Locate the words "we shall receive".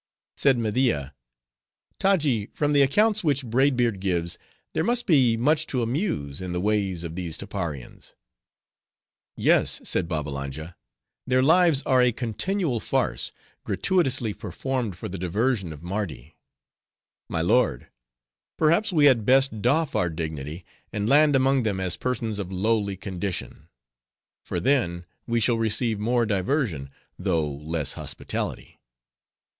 25.27-25.99